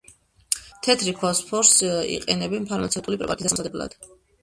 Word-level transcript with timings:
თეთრი 0.87 1.13
ფოსფორს 1.19 1.75
იყენებენ 2.17 2.69
ფარმაცევტული 2.73 3.25
პრეპარატების 3.25 3.53
დასამზადებლად. 3.57 4.01